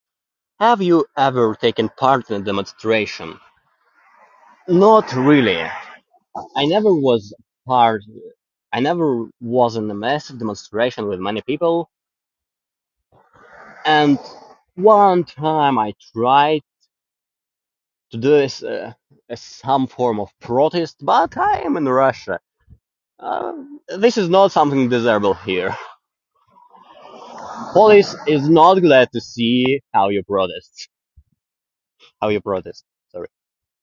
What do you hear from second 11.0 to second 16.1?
with many people. And one time I